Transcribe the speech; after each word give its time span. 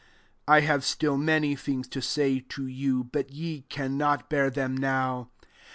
1^1 0.47 0.63
have 0.63 0.83
still 0.83 1.15
many 1.15 1.55
things 1.55 1.87
to 1.87 2.01
say 2.01 2.39
to 2.39 2.65
you; 2.65 3.03
but 3.03 3.29
ye 3.31 3.61
cannot 3.69 4.31
bear 4.31 4.49
them 4.49 4.75
now. 4.75 5.29